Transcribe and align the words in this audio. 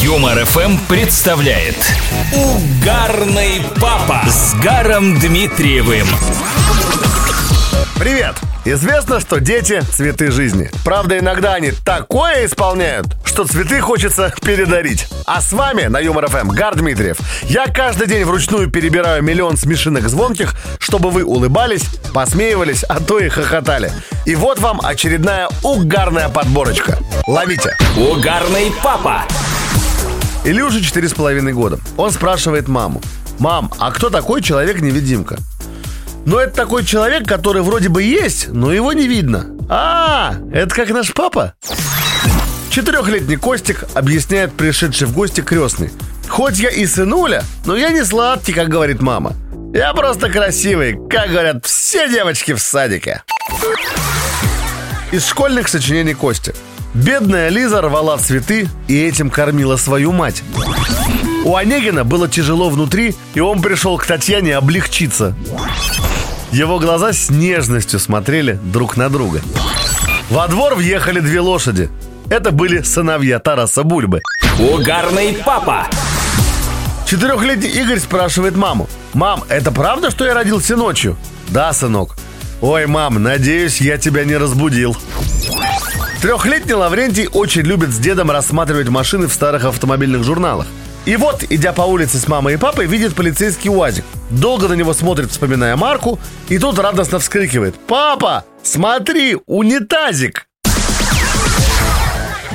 Юмор 0.00 0.44
ФМ 0.44 0.76
представляет 0.88 1.74
Угарный 2.32 3.62
папа 3.80 4.22
с 4.28 4.54
Гаром 4.62 5.18
Дмитриевым. 5.18 6.06
Привет! 7.98 8.36
Известно, 8.64 9.18
что 9.18 9.40
дети– 9.40 9.80
цветы 9.92 10.30
жизни. 10.30 10.70
Правда, 10.84 11.18
иногда 11.18 11.54
они 11.54 11.72
такое 11.72 12.46
исполняют, 12.46 13.08
что 13.24 13.44
цветы 13.44 13.80
хочется 13.80 14.32
передарить. 14.40 15.08
А 15.26 15.40
с 15.40 15.52
вами 15.52 15.84
на 15.84 15.98
Юмор 15.98 16.28
ФМ 16.28 16.50
Гар 16.50 16.76
Дмитриев. 16.76 17.18
Я 17.44 17.66
каждый 17.66 18.06
день 18.06 18.24
вручную 18.24 18.70
перебираю 18.70 19.24
миллион 19.24 19.56
смешинок 19.56 20.08
звонких, 20.08 20.54
чтобы 20.78 21.10
вы 21.10 21.24
улыбались, 21.24 21.86
посмеивались, 22.14 22.84
а 22.84 23.00
то 23.00 23.18
и 23.18 23.28
хохотали. 23.28 23.90
И 24.26 24.36
вот 24.36 24.60
вам 24.60 24.80
очередная 24.80 25.48
угарная 25.64 26.28
подборочка. 26.28 26.98
Ловите! 27.26 27.76
Угарный 27.96 28.72
папа. 28.80 29.24
Илюше 30.44 30.82
четыре 30.82 31.08
с 31.08 31.14
половиной 31.14 31.52
года. 31.52 31.78
Он 31.96 32.10
спрашивает 32.10 32.68
маму. 32.68 33.02
«Мам, 33.38 33.72
а 33.78 33.90
кто 33.92 34.10
такой 34.10 34.42
человек-невидимка?» 34.42 35.38
Ну, 36.24 36.38
это 36.38 36.54
такой 36.54 36.84
человек, 36.84 37.26
который 37.26 37.62
вроде 37.62 37.88
бы 37.88 38.02
есть, 38.02 38.48
но 38.48 38.70
его 38.72 38.92
не 38.92 39.08
видно. 39.08 39.46
А, 39.70 40.34
это 40.52 40.74
как 40.74 40.90
наш 40.90 41.14
папа? 41.14 41.54
Четырехлетний 42.68 43.36
Костик 43.36 43.84
объясняет 43.94 44.52
пришедший 44.52 45.06
в 45.06 45.14
гости 45.14 45.40
крестный. 45.40 45.90
Хоть 46.28 46.58
я 46.58 46.68
и 46.68 46.84
сынуля, 46.84 47.44
но 47.64 47.74
я 47.76 47.90
не 47.90 48.04
сладкий, 48.04 48.52
как 48.52 48.68
говорит 48.68 49.00
мама. 49.00 49.34
Я 49.72 49.94
просто 49.94 50.28
красивый, 50.28 50.98
как 51.08 51.30
говорят 51.30 51.64
все 51.64 52.08
девочки 52.10 52.52
в 52.52 52.60
садике. 52.60 53.22
Из 55.10 55.26
школьных 55.26 55.68
сочинений 55.68 56.12
Кости. 56.12 56.54
Бедная 56.94 57.48
Лиза 57.48 57.80
рвала 57.80 58.16
цветы 58.18 58.68
и 58.86 59.00
этим 59.00 59.30
кормила 59.30 59.76
свою 59.76 60.12
мать. 60.12 60.42
У 61.44 61.54
Онегина 61.54 62.04
было 62.04 62.28
тяжело 62.28 62.68
внутри, 62.70 63.14
и 63.34 63.40
он 63.40 63.62
пришел 63.62 63.96
к 63.98 64.06
Татьяне 64.06 64.56
облегчиться. 64.56 65.34
Его 66.50 66.78
глаза 66.78 67.12
с 67.12 67.30
нежностью 67.30 68.00
смотрели 68.00 68.58
друг 68.62 68.96
на 68.96 69.08
друга. 69.08 69.42
Во 70.30 70.48
двор 70.48 70.74
въехали 70.74 71.20
две 71.20 71.40
лошади. 71.40 71.90
Это 72.30 72.50
были 72.50 72.82
сыновья 72.82 73.38
Тараса 73.38 73.82
Бульбы. 73.82 74.22
Угарный 74.58 75.38
папа. 75.44 75.86
Четырехлетний 77.06 77.70
Игорь 77.70 78.00
спрашивает 78.00 78.54
маму. 78.56 78.88
«Мам, 79.14 79.42
это 79.48 79.72
правда, 79.72 80.10
что 80.10 80.26
я 80.26 80.34
родился 80.34 80.76
ночью?» 80.76 81.16
«Да, 81.48 81.72
сынок». 81.72 82.16
«Ой, 82.60 82.86
мам, 82.86 83.22
надеюсь, 83.22 83.80
я 83.80 83.96
тебя 83.96 84.24
не 84.24 84.36
разбудил». 84.36 84.94
Трехлетний 86.20 86.74
Лаврентий 86.74 87.28
очень 87.32 87.62
любит 87.62 87.90
с 87.90 87.98
дедом 87.98 88.32
рассматривать 88.32 88.88
машины 88.88 89.28
в 89.28 89.32
старых 89.32 89.64
автомобильных 89.64 90.24
журналах. 90.24 90.66
И 91.04 91.14
вот, 91.16 91.44
идя 91.48 91.72
по 91.72 91.82
улице 91.82 92.18
с 92.18 92.26
мамой 92.26 92.54
и 92.54 92.56
папой, 92.56 92.86
видит 92.86 93.14
полицейский 93.14 93.70
УАЗик. 93.70 94.04
Долго 94.28 94.66
на 94.66 94.74
него 94.74 94.94
смотрит, 94.94 95.30
вспоминая 95.30 95.76
марку, 95.76 96.18
и 96.48 96.58
тут 96.58 96.76
радостно 96.80 97.20
вскрикивает. 97.20 97.76
«Папа, 97.86 98.44
смотри, 98.64 99.36
унитазик!» 99.46 100.48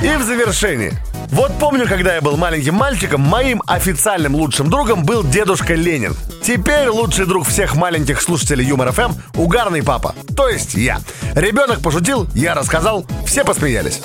И 0.02 0.16
в 0.16 0.22
завершении. 0.22 0.92
Вот 1.30 1.52
помню, 1.58 1.86
когда 1.88 2.14
я 2.14 2.20
был 2.20 2.36
маленьким 2.36 2.74
мальчиком, 2.74 3.20
моим 3.20 3.62
официальным 3.66 4.34
лучшим 4.34 4.70
другом 4.70 5.04
был 5.04 5.22
дедушка 5.24 5.74
Ленин. 5.74 6.16
Теперь 6.42 6.88
лучший 6.88 7.26
друг 7.26 7.46
всех 7.46 7.74
маленьких 7.74 8.20
слушателей 8.20 8.64
Юмор 8.64 8.92
ФМ– 8.92 9.12
угарный 9.34 9.82
папа. 9.82 10.14
То 10.36 10.48
есть 10.48 10.74
я. 10.74 11.00
Ребенок 11.34 11.80
пошутил, 11.80 12.28
я 12.34 12.54
рассказал, 12.54 13.06
все 13.26 13.44
посмеялись. 13.44 14.00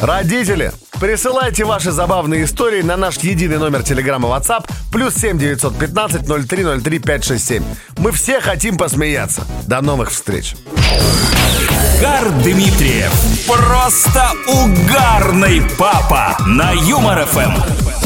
Родители, 0.00 0.72
присылайте 1.00 1.64
ваши 1.64 1.92
забавные 1.92 2.44
истории 2.44 2.82
на 2.82 2.96
наш 2.96 3.18
единый 3.18 3.58
номер 3.58 3.82
телеграмма 3.82 4.28
WhatsApp 4.28 4.68
плюс 4.92 5.14
7 5.14 5.38
915 5.38 6.26
0303 6.26 6.98
567. 6.98 7.64
Мы 7.98 8.12
все 8.12 8.40
хотим 8.40 8.76
посмеяться. 8.76 9.44
До 9.66 9.80
новых 9.80 10.10
встреч. 10.10 10.56
Гар 12.00 12.30
Дмитриев. 12.42 13.12
Просто 13.46 14.30
угарный 14.48 15.62
папа 15.78 16.36
на 16.46 16.72
Юмор 16.72 17.26
ФМ. 17.26 18.03